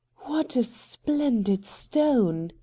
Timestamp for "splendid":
0.63-1.63